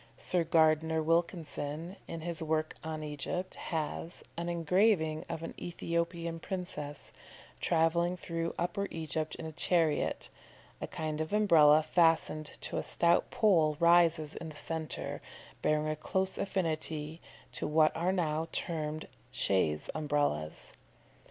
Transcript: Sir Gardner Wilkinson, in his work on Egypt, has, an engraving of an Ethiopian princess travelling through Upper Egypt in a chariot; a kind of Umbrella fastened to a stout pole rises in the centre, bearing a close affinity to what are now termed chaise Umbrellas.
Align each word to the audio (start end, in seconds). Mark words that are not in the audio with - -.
Sir 0.17 0.43
Gardner 0.43 1.03
Wilkinson, 1.03 1.95
in 2.07 2.21
his 2.21 2.41
work 2.41 2.73
on 2.83 3.03
Egypt, 3.03 3.53
has, 3.53 4.23
an 4.35 4.49
engraving 4.49 5.23
of 5.29 5.43
an 5.43 5.53
Ethiopian 5.59 6.39
princess 6.39 7.13
travelling 7.59 8.17
through 8.17 8.55
Upper 8.57 8.87
Egypt 8.89 9.35
in 9.35 9.45
a 9.45 9.51
chariot; 9.51 10.29
a 10.81 10.87
kind 10.87 11.21
of 11.21 11.33
Umbrella 11.33 11.83
fastened 11.83 12.47
to 12.61 12.77
a 12.77 12.83
stout 12.83 13.29
pole 13.29 13.77
rises 13.79 14.35
in 14.35 14.49
the 14.49 14.55
centre, 14.55 15.21
bearing 15.61 15.87
a 15.87 15.95
close 15.95 16.35
affinity 16.39 17.21
to 17.51 17.67
what 17.67 17.95
are 17.95 18.11
now 18.11 18.47
termed 18.51 19.07
chaise 19.31 19.87
Umbrellas. 19.93 20.73